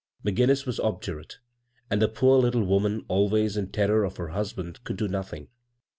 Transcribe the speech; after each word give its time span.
McGinnis 0.25 0.65
was 0.65 0.79
obdurate, 0.79 1.37
and 1.91 2.01
the 2.01 2.07
poor 2.07 2.39
little 2.39 2.63
woman, 2.63 3.05
always 3.07 3.55
in 3.55 3.67
terror 3.67 4.03
of 4.03 4.17
her 4.17 4.29
husband, 4.29 4.83
could 4.83 4.97
do 4.97 5.07
nothing. 5.07 5.49